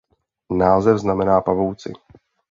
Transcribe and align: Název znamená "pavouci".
Název 0.51 0.97
znamená 0.97 1.41
"pavouci". 1.41 1.93